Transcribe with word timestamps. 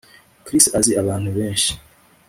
Chris 0.45 0.65
azi 0.77 0.91
abantu 1.01 1.29
benshi 1.37 1.71